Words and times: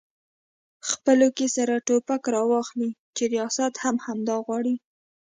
خپلو 0.89 1.27
کې 1.37 1.47
سره 1.55 1.83
ټوپک 1.87 2.23
راواخلي 2.35 2.89
چې 3.15 3.23
ریاست 3.33 3.73
هم 3.83 3.95
همدا 4.05 4.37
غواړي؟ 4.45 4.75